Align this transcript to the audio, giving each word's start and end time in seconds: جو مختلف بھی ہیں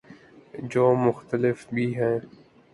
جو 0.71 0.93
مختلف 0.97 1.67
بھی 1.73 1.85
ہیں 1.95 2.17